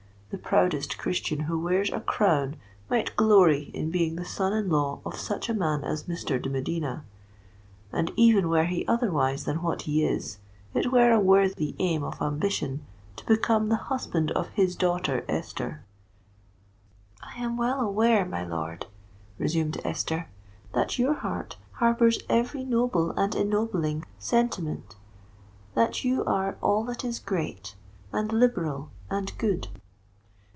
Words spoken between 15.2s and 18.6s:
Esther." "I am well aware, my